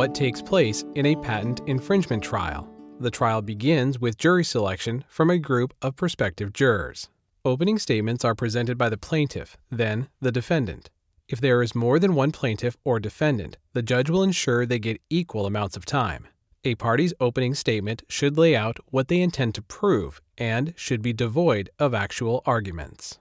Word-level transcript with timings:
what 0.00 0.14
takes 0.14 0.40
place 0.40 0.82
in 0.94 1.04
a 1.04 1.16
patent 1.16 1.60
infringement 1.66 2.22
trial. 2.22 2.66
The 3.00 3.10
trial 3.10 3.42
begins 3.42 3.98
with 3.98 4.16
jury 4.16 4.44
selection 4.44 5.04
from 5.10 5.28
a 5.28 5.36
group 5.36 5.74
of 5.82 5.94
prospective 5.94 6.54
jurors. 6.54 7.10
Opening 7.44 7.78
statements 7.78 8.24
are 8.24 8.34
presented 8.34 8.78
by 8.78 8.88
the 8.88 8.96
plaintiff, 8.96 9.58
then 9.70 10.08
the 10.18 10.32
defendant. 10.32 10.88
If 11.28 11.38
there 11.38 11.60
is 11.60 11.74
more 11.74 11.98
than 11.98 12.14
one 12.14 12.32
plaintiff 12.32 12.78
or 12.82 12.98
defendant, 12.98 13.58
the 13.74 13.82
judge 13.82 14.08
will 14.08 14.22
ensure 14.22 14.64
they 14.64 14.78
get 14.78 15.02
equal 15.10 15.44
amounts 15.44 15.76
of 15.76 15.84
time. 15.84 16.28
A 16.64 16.76
party's 16.76 17.12
opening 17.20 17.54
statement 17.54 18.02
should 18.08 18.38
lay 18.38 18.56
out 18.56 18.78
what 18.86 19.08
they 19.08 19.20
intend 19.20 19.54
to 19.56 19.62
prove 19.62 20.22
and 20.38 20.72
should 20.76 21.02
be 21.02 21.12
devoid 21.12 21.68
of 21.78 21.92
actual 21.92 22.42
arguments. 22.46 23.18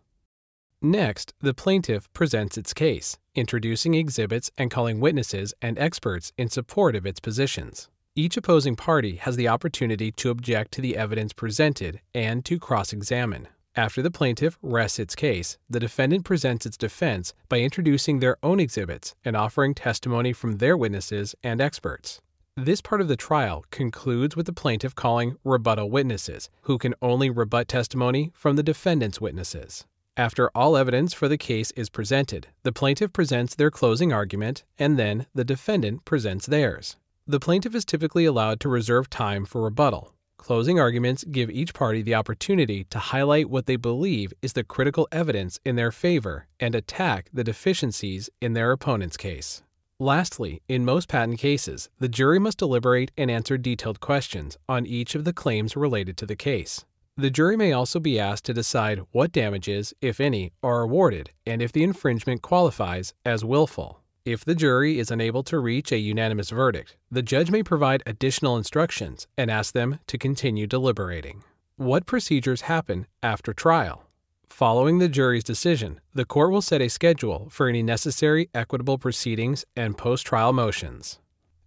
Next, 0.81 1.33
the 1.41 1.53
plaintiff 1.53 2.07
presents 2.13 2.57
its 2.57 2.73
case, 2.73 3.17
introducing 3.35 3.95
exhibits 3.95 4.49
and 4.57 4.71
calling 4.71 5.01
witnesses 5.01 5.53
and 5.61 5.77
experts 5.77 6.31
in 6.37 6.49
support 6.49 6.95
of 6.95 7.05
its 7.05 7.19
positions. 7.19 7.89
Each 8.15 8.37
opposing 8.37 8.77
party 8.77 9.17
has 9.17 9.35
the 9.35 9.49
opportunity 9.49 10.09
to 10.13 10.29
object 10.29 10.71
to 10.73 10.81
the 10.81 10.95
evidence 10.95 11.33
presented 11.33 11.99
and 12.15 12.45
to 12.45 12.57
cross 12.57 12.93
examine. 12.93 13.49
After 13.75 14.01
the 14.01 14.09
plaintiff 14.09 14.57
rests 14.61 14.99
its 14.99 15.15
case, 15.15 15.57
the 15.69 15.81
defendant 15.81 16.23
presents 16.23 16.65
its 16.65 16.77
defense 16.77 17.33
by 17.49 17.59
introducing 17.59 18.19
their 18.19 18.37
own 18.41 18.61
exhibits 18.61 19.15
and 19.25 19.35
offering 19.35 19.73
testimony 19.73 20.31
from 20.31 20.59
their 20.59 20.77
witnesses 20.77 21.35
and 21.43 21.59
experts. 21.59 22.21
This 22.55 22.81
part 22.81 23.01
of 23.01 23.09
the 23.09 23.17
trial 23.17 23.65
concludes 23.69 24.37
with 24.37 24.45
the 24.45 24.53
plaintiff 24.53 24.95
calling 24.95 25.35
rebuttal 25.43 25.89
witnesses, 25.89 26.49
who 26.63 26.77
can 26.77 26.95
only 27.01 27.29
rebut 27.29 27.67
testimony 27.67 28.31
from 28.33 28.55
the 28.55 28.63
defendant's 28.63 29.19
witnesses. 29.19 29.85
After 30.19 30.49
all 30.53 30.75
evidence 30.75 31.13
for 31.13 31.29
the 31.29 31.37
case 31.37 31.71
is 31.77 31.89
presented, 31.89 32.47
the 32.63 32.73
plaintiff 32.73 33.13
presents 33.13 33.55
their 33.55 33.71
closing 33.71 34.11
argument 34.11 34.65
and 34.77 34.99
then 34.99 35.27
the 35.33 35.45
defendant 35.45 36.03
presents 36.03 36.45
theirs. 36.45 36.97
The 37.25 37.39
plaintiff 37.39 37.73
is 37.73 37.85
typically 37.85 38.25
allowed 38.25 38.59
to 38.59 38.67
reserve 38.67 39.09
time 39.09 39.45
for 39.45 39.61
rebuttal. 39.61 40.13
Closing 40.35 40.77
arguments 40.77 41.23
give 41.23 41.49
each 41.49 41.73
party 41.73 42.01
the 42.01 42.15
opportunity 42.15 42.83
to 42.89 42.99
highlight 42.99 43.49
what 43.49 43.65
they 43.65 43.77
believe 43.77 44.33
is 44.41 44.51
the 44.51 44.65
critical 44.65 45.07
evidence 45.09 45.57
in 45.63 45.77
their 45.77 45.89
favor 45.89 46.47
and 46.59 46.75
attack 46.75 47.29
the 47.31 47.45
deficiencies 47.45 48.29
in 48.41 48.51
their 48.51 48.73
opponent's 48.73 49.15
case. 49.15 49.63
Lastly, 49.99 50.61
in 50.67 50.83
most 50.83 51.07
patent 51.07 51.39
cases, 51.39 51.87
the 51.97 52.09
jury 52.09 52.39
must 52.39 52.57
deliberate 52.57 53.11
and 53.17 53.31
answer 53.31 53.57
detailed 53.57 54.01
questions 54.01 54.57
on 54.67 54.85
each 54.85 55.15
of 55.15 55.23
the 55.23 55.31
claims 55.31 55.77
related 55.77 56.17
to 56.17 56.25
the 56.25 56.35
case. 56.35 56.83
The 57.19 57.29
jury 57.29 57.57
may 57.57 57.73
also 57.73 57.99
be 57.99 58.17
asked 58.17 58.45
to 58.45 58.53
decide 58.53 59.01
what 59.11 59.33
damages, 59.33 59.93
if 59.99 60.21
any, 60.21 60.53
are 60.63 60.83
awarded 60.83 61.31
and 61.45 61.61
if 61.61 61.73
the 61.73 61.83
infringement 61.83 62.41
qualifies 62.41 63.13
as 63.25 63.43
willful. 63.43 63.99
If 64.23 64.45
the 64.45 64.55
jury 64.55 64.99
is 64.99 65.11
unable 65.11 65.43
to 65.43 65.59
reach 65.59 65.91
a 65.91 65.97
unanimous 65.97 66.49
verdict, 66.49 66.95
the 67.11 67.21
judge 67.21 67.51
may 67.51 67.61
provide 67.61 68.03
additional 68.05 68.55
instructions 68.55 69.27
and 69.37 69.51
ask 69.51 69.73
them 69.73 69.99
to 70.07 70.17
continue 70.17 70.65
deliberating. 70.65 71.43
What 71.75 72.05
procedures 72.05 72.61
happen 72.61 73.05
after 73.21 73.51
trial? 73.51 74.05
Following 74.47 74.99
the 74.99 75.09
jury's 75.09 75.43
decision, 75.43 75.99
the 76.13 76.23
court 76.23 76.51
will 76.51 76.61
set 76.61 76.81
a 76.81 76.87
schedule 76.87 77.49
for 77.51 77.67
any 77.67 77.83
necessary 77.83 78.49
equitable 78.53 78.97
proceedings 78.97 79.65
and 79.75 79.97
post 79.97 80.25
trial 80.25 80.53
motions. 80.53 81.19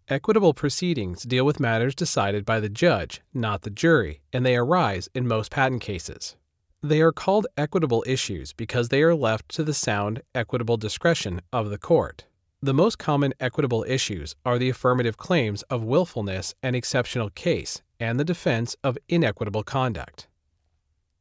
Equitable 0.09 0.53
proceedings 0.53 1.23
deal 1.23 1.47
with 1.47 1.61
matters 1.61 1.95
decided 1.95 2.45
by 2.45 2.59
the 2.59 2.69
judge, 2.69 3.21
not 3.33 3.63
the 3.63 3.71
jury, 3.71 4.21
and 4.33 4.45
they 4.45 4.57
arise 4.57 5.09
in 5.15 5.29
most 5.29 5.53
patent 5.53 5.81
cases. 5.81 6.35
They 6.83 7.01
are 7.01 7.13
called 7.13 7.47
equitable 7.57 8.03
issues 8.05 8.53
because 8.53 8.89
they 8.89 9.03
are 9.03 9.15
left 9.15 9.49
to 9.51 9.63
the 9.63 9.73
sound, 9.73 10.23
equitable 10.35 10.77
discretion 10.77 11.41
of 11.53 11.71
the 11.71 11.79
court. 11.79 12.25
The 12.61 12.75
most 12.75 12.99
common 12.99 13.33
equitable 13.39 13.85
issues 13.87 14.35
are 14.45 14.59
the 14.59 14.69
affirmative 14.69 15.17
claims 15.17 15.63
of 15.65 15.85
willfulness 15.85 16.55
and 16.65 16.75
exceptional 16.75 17.31
case, 17.31 17.81
and 18.01 18.19
the 18.19 18.25
defense 18.25 18.75
of 18.83 18.99
inequitable 19.09 19.63
conduct. 19.63 20.27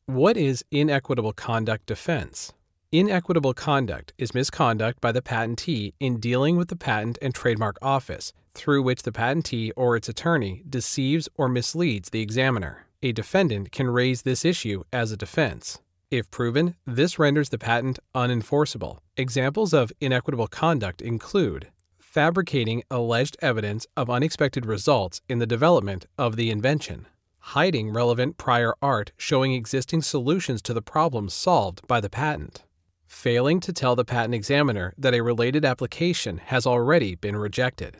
What 0.07 0.37
is 0.37 0.65
inequitable 0.71 1.33
conduct 1.33 1.85
defense? 1.85 2.53
Inequitable 2.91 3.53
conduct 3.53 4.13
is 4.17 4.33
misconduct 4.33 4.99
by 4.99 5.11
the 5.11 5.21
patentee 5.21 5.93
in 5.99 6.19
dealing 6.19 6.57
with 6.57 6.69
the 6.69 6.75
Patent 6.75 7.19
and 7.21 7.33
Trademark 7.33 7.77
Office 7.81 8.33
through 8.53 8.83
which 8.83 9.03
the 9.03 9.11
patentee 9.11 9.71
or 9.75 9.95
its 9.95 10.09
attorney 10.09 10.63
deceives 10.69 11.29
or 11.35 11.47
misleads 11.47 12.09
the 12.09 12.21
examiner. 12.21 12.85
A 13.03 13.11
defendant 13.11 13.71
can 13.71 13.89
raise 13.89 14.21
this 14.21 14.45
issue 14.45 14.83
as 14.93 15.11
a 15.11 15.17
defense. 15.17 15.79
If 16.11 16.29
proven, 16.29 16.75
this 16.85 17.17
renders 17.17 17.49
the 17.49 17.57
patent 17.57 17.99
unenforceable. 18.13 18.99
Examples 19.15 19.73
of 19.73 19.93
inequitable 20.01 20.47
conduct 20.47 21.01
include 21.01 21.69
fabricating 21.97 22.83
alleged 22.91 23.37
evidence 23.41 23.87
of 23.95 24.09
unexpected 24.09 24.65
results 24.65 25.21
in 25.29 25.39
the 25.39 25.47
development 25.47 26.05
of 26.17 26.35
the 26.35 26.51
invention, 26.51 27.07
hiding 27.39 27.93
relevant 27.93 28.37
prior 28.37 28.75
art 28.81 29.13
showing 29.17 29.53
existing 29.53 30.01
solutions 30.01 30.61
to 30.61 30.73
the 30.73 30.81
problems 30.81 31.33
solved 31.33 31.87
by 31.87 32.01
the 32.01 32.09
patent, 32.09 32.65
failing 33.05 33.61
to 33.61 33.71
tell 33.71 33.95
the 33.95 34.03
patent 34.03 34.35
examiner 34.35 34.93
that 34.97 35.13
a 35.13 35.21
related 35.21 35.63
application 35.63 36.37
has 36.37 36.67
already 36.67 37.15
been 37.15 37.37
rejected. 37.37 37.95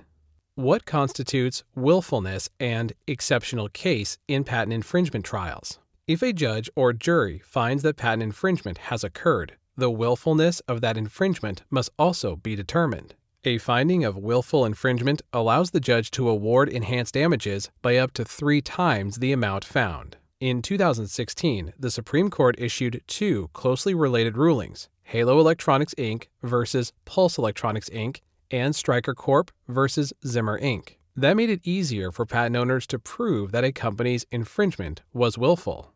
What 0.61 0.85
constitutes 0.85 1.63
willfulness 1.73 2.47
and 2.59 2.93
exceptional 3.07 3.67
case 3.67 4.19
in 4.27 4.43
patent 4.43 4.73
infringement 4.73 5.25
trials? 5.25 5.79
If 6.05 6.21
a 6.21 6.31
judge 6.31 6.69
or 6.75 6.93
jury 6.93 7.41
finds 7.43 7.81
that 7.81 7.97
patent 7.97 8.21
infringement 8.21 8.77
has 8.77 9.03
occurred, 9.03 9.55
the 9.75 9.89
willfulness 9.89 10.59
of 10.67 10.81
that 10.81 10.97
infringement 10.97 11.63
must 11.71 11.89
also 11.97 12.35
be 12.35 12.55
determined. 12.55 13.15
A 13.43 13.57
finding 13.57 14.05
of 14.05 14.19
willful 14.19 14.63
infringement 14.63 15.23
allows 15.33 15.71
the 15.71 15.79
judge 15.79 16.11
to 16.11 16.29
award 16.29 16.69
enhanced 16.69 17.15
damages 17.15 17.71
by 17.81 17.97
up 17.97 18.13
to 18.13 18.23
three 18.23 18.61
times 18.61 19.17
the 19.17 19.31
amount 19.31 19.65
found. 19.65 20.17
In 20.39 20.61
2016, 20.61 21.73
the 21.79 21.89
Supreme 21.89 22.29
Court 22.29 22.55
issued 22.59 23.01
two 23.07 23.49
closely 23.53 23.95
related 23.95 24.37
rulings 24.37 24.89
Halo 25.05 25.39
Electronics 25.39 25.95
Inc. 25.95 26.27
versus 26.43 26.93
Pulse 27.05 27.39
Electronics 27.39 27.89
Inc. 27.89 28.19
and 28.51 28.75
Stryker 28.75 29.15
Corp. 29.15 29.51
versus 29.67 30.13
Zimmer 30.25 30.59
Inc. 30.59 30.97
That 31.15 31.35
made 31.35 31.49
it 31.49 31.61
easier 31.63 32.11
for 32.11 32.25
patent 32.25 32.55
owners 32.55 32.87
to 32.87 32.99
prove 32.99 33.51
that 33.51 33.63
a 33.63 33.71
company's 33.71 34.25
infringement 34.31 35.01
was 35.13 35.37
willful. 35.37 35.93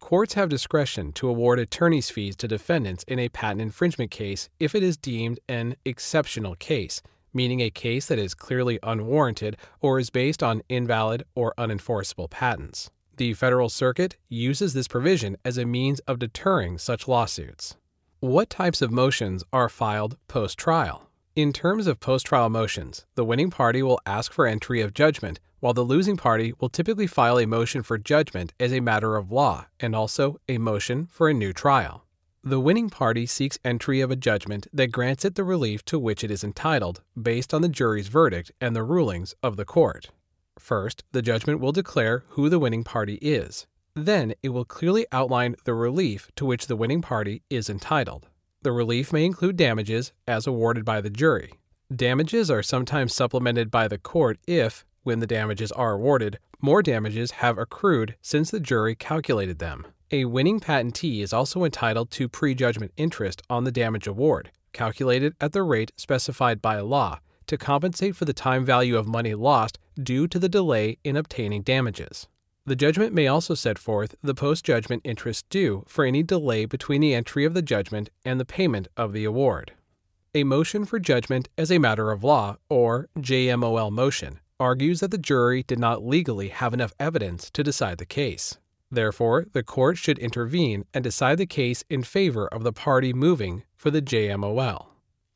Courts 0.00 0.34
have 0.34 0.48
discretion 0.48 1.12
to 1.12 1.28
award 1.28 1.58
attorney's 1.58 2.10
fees 2.10 2.36
to 2.36 2.48
defendants 2.48 3.04
in 3.08 3.18
a 3.18 3.28
patent 3.28 3.60
infringement 3.60 4.10
case 4.10 4.48
if 4.58 4.74
it 4.74 4.82
is 4.82 4.96
deemed 4.96 5.40
an 5.48 5.76
exceptional 5.84 6.54
case, 6.54 7.02
meaning 7.34 7.60
a 7.60 7.70
case 7.70 8.06
that 8.06 8.18
is 8.18 8.34
clearly 8.34 8.78
unwarranted 8.82 9.56
or 9.80 9.98
is 9.98 10.10
based 10.10 10.42
on 10.42 10.62
invalid 10.68 11.24
or 11.34 11.52
unenforceable 11.58 12.30
patents. 12.30 12.90
The 13.16 13.34
Federal 13.34 13.68
Circuit 13.68 14.16
uses 14.28 14.74
this 14.74 14.88
provision 14.88 15.36
as 15.44 15.58
a 15.58 15.66
means 15.66 15.98
of 16.00 16.20
deterring 16.20 16.78
such 16.78 17.08
lawsuits. 17.08 17.76
What 18.20 18.50
types 18.50 18.80
of 18.80 18.92
motions 18.92 19.44
are 19.52 19.68
filed 19.68 20.16
post 20.28 20.56
trial? 20.58 21.07
In 21.38 21.52
terms 21.52 21.86
of 21.86 22.00
post 22.00 22.26
trial 22.26 22.48
motions, 22.48 23.06
the 23.14 23.24
winning 23.24 23.48
party 23.48 23.80
will 23.80 24.00
ask 24.04 24.32
for 24.32 24.44
entry 24.44 24.80
of 24.80 24.92
judgment 24.92 25.38
while 25.60 25.72
the 25.72 25.84
losing 25.84 26.16
party 26.16 26.52
will 26.58 26.68
typically 26.68 27.06
file 27.06 27.38
a 27.38 27.46
motion 27.46 27.84
for 27.84 27.96
judgment 27.96 28.52
as 28.58 28.72
a 28.72 28.80
matter 28.80 29.14
of 29.14 29.30
law 29.30 29.66
and 29.78 29.94
also 29.94 30.40
a 30.48 30.58
motion 30.58 31.06
for 31.06 31.28
a 31.28 31.32
new 31.32 31.52
trial. 31.52 32.04
The 32.42 32.58
winning 32.58 32.90
party 32.90 33.24
seeks 33.24 33.56
entry 33.64 34.00
of 34.00 34.10
a 34.10 34.16
judgment 34.16 34.66
that 34.72 34.90
grants 34.90 35.24
it 35.24 35.36
the 35.36 35.44
relief 35.44 35.84
to 35.84 35.96
which 35.96 36.24
it 36.24 36.32
is 36.32 36.42
entitled 36.42 37.02
based 37.16 37.54
on 37.54 37.62
the 37.62 37.68
jury's 37.68 38.08
verdict 38.08 38.50
and 38.60 38.74
the 38.74 38.82
rulings 38.82 39.32
of 39.40 39.56
the 39.56 39.64
court. 39.64 40.10
First, 40.58 41.04
the 41.12 41.22
judgment 41.22 41.60
will 41.60 41.70
declare 41.70 42.24
who 42.30 42.48
the 42.48 42.58
winning 42.58 42.82
party 42.82 43.14
is. 43.22 43.68
Then, 43.94 44.34
it 44.42 44.48
will 44.48 44.64
clearly 44.64 45.06
outline 45.12 45.54
the 45.62 45.74
relief 45.74 46.32
to 46.34 46.44
which 46.44 46.66
the 46.66 46.74
winning 46.74 47.00
party 47.00 47.42
is 47.48 47.70
entitled. 47.70 48.26
The 48.62 48.72
relief 48.72 49.12
may 49.12 49.24
include 49.24 49.56
damages 49.56 50.12
as 50.26 50.46
awarded 50.46 50.84
by 50.84 51.00
the 51.00 51.10
jury. 51.10 51.52
Damages 51.94 52.50
are 52.50 52.62
sometimes 52.62 53.14
supplemented 53.14 53.70
by 53.70 53.86
the 53.86 53.98
court 53.98 54.38
if, 54.48 54.84
when 55.04 55.20
the 55.20 55.28
damages 55.28 55.70
are 55.72 55.92
awarded, 55.92 56.40
more 56.60 56.82
damages 56.82 57.30
have 57.32 57.56
accrued 57.56 58.16
since 58.20 58.50
the 58.50 58.58
jury 58.58 58.96
calculated 58.96 59.60
them. 59.60 59.86
A 60.10 60.24
winning 60.24 60.58
patentee 60.58 61.22
is 61.22 61.32
also 61.32 61.64
entitled 61.64 62.10
to 62.12 62.28
prejudgment 62.28 62.92
interest 62.96 63.42
on 63.48 63.62
the 63.62 63.70
damage 63.70 64.08
award, 64.08 64.50
calculated 64.72 65.34
at 65.40 65.52
the 65.52 65.62
rate 65.62 65.92
specified 65.96 66.60
by 66.60 66.80
law, 66.80 67.20
to 67.46 67.56
compensate 67.56 68.16
for 68.16 68.24
the 68.24 68.32
time 68.32 68.64
value 68.64 68.96
of 68.96 69.06
money 69.06 69.34
lost 69.34 69.78
due 70.02 70.26
to 70.26 70.38
the 70.38 70.48
delay 70.48 70.98
in 71.04 71.16
obtaining 71.16 71.62
damages. 71.62 72.26
The 72.68 72.76
judgment 72.76 73.14
may 73.14 73.26
also 73.26 73.54
set 73.54 73.78
forth 73.78 74.14
the 74.22 74.34
post 74.34 74.62
judgment 74.62 75.00
interest 75.02 75.48
due 75.48 75.84
for 75.88 76.04
any 76.04 76.22
delay 76.22 76.66
between 76.66 77.00
the 77.00 77.14
entry 77.14 77.46
of 77.46 77.54
the 77.54 77.62
judgment 77.62 78.10
and 78.26 78.38
the 78.38 78.44
payment 78.44 78.88
of 78.94 79.14
the 79.14 79.24
award. 79.24 79.72
A 80.34 80.44
motion 80.44 80.84
for 80.84 80.98
judgment 80.98 81.48
as 81.56 81.72
a 81.72 81.78
matter 81.78 82.10
of 82.10 82.22
law, 82.22 82.58
or 82.68 83.08
JMOL 83.16 83.90
motion, 83.90 84.40
argues 84.60 85.00
that 85.00 85.10
the 85.10 85.16
jury 85.16 85.62
did 85.62 85.78
not 85.78 86.04
legally 86.04 86.48
have 86.48 86.74
enough 86.74 86.92
evidence 87.00 87.50
to 87.52 87.64
decide 87.64 87.96
the 87.96 88.04
case. 88.04 88.58
Therefore, 88.90 89.46
the 89.54 89.62
court 89.62 89.96
should 89.96 90.18
intervene 90.18 90.84
and 90.92 91.02
decide 91.02 91.38
the 91.38 91.46
case 91.46 91.84
in 91.88 92.02
favor 92.02 92.48
of 92.48 92.64
the 92.64 92.72
party 92.74 93.14
moving 93.14 93.62
for 93.78 93.90
the 93.90 94.02
JMOL. 94.02 94.88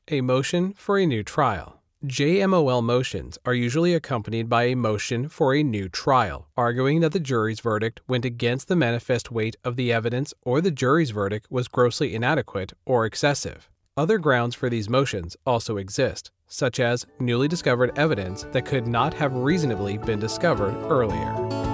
A 0.09 0.21
motion 0.21 0.75
for 0.75 0.99
a 0.99 1.07
new 1.07 1.23
trial. 1.23 1.82
JMOL 2.05 2.83
motions 2.83 3.39
are 3.47 3.55
usually 3.55 3.95
accompanied 3.95 4.49
by 4.49 4.65
a 4.65 4.75
motion 4.75 5.29
for 5.29 5.55
a 5.55 5.63
new 5.63 5.89
trial, 5.89 6.49
arguing 6.57 6.99
that 6.99 7.13
the 7.13 7.21
jury's 7.21 7.61
verdict 7.61 8.01
went 8.09 8.25
against 8.25 8.67
the 8.67 8.75
manifest 8.75 9.31
weight 9.31 9.55
of 9.63 9.77
the 9.77 9.93
evidence 9.93 10.35
or 10.43 10.61
the 10.61 10.73
jury's 10.73 11.11
verdict 11.11 11.47
was 11.49 11.69
grossly 11.69 12.13
inadequate 12.13 12.73
or 12.85 13.07
excessive. 13.07 13.71
Other 13.97 14.19
grounds 14.19 14.57
for 14.57 14.69
these 14.69 14.89
motions 14.89 15.37
also 15.47 15.77
exist, 15.77 16.33
such 16.49 16.81
as 16.81 17.07
newly 17.21 17.47
discovered 17.47 17.97
evidence 17.97 18.47
that 18.51 18.67
could 18.67 18.89
not 18.89 19.15
have 19.15 19.33
reasonably 19.37 19.97
been 19.97 20.19
discovered 20.19 20.75
earlier. 20.91 21.72